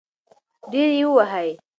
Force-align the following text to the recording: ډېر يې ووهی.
ډېر 0.71 0.89
يې 0.97 1.05
ووهی. 1.07 1.49